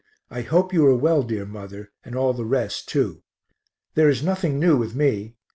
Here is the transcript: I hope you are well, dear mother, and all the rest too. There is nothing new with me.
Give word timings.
I 0.31 0.41
hope 0.41 0.73
you 0.73 0.83
are 0.87 0.95
well, 0.95 1.21
dear 1.21 1.45
mother, 1.45 1.91
and 2.03 2.15
all 2.15 2.33
the 2.33 2.43
rest 2.43 2.89
too. 2.89 3.21
There 3.93 4.09
is 4.09 4.23
nothing 4.23 4.59
new 4.59 4.75
with 4.75 4.95
me. 4.95 5.35